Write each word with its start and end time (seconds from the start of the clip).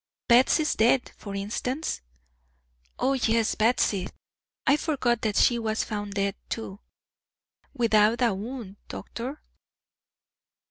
"Batsy's 0.27 0.73
death, 0.73 1.09
for 1.15 1.35
instance?" 1.35 2.01
"O 2.97 3.13
yes, 3.13 3.53
Batsy! 3.53 4.09
I 4.65 4.75
forgot 4.75 5.21
that 5.21 5.35
she 5.35 5.59
was 5.59 5.83
found 5.83 6.15
dead 6.15 6.33
too." 6.49 6.79
"Without 7.75 8.23
a 8.23 8.33
wound, 8.33 8.77
doctor." 8.87 9.43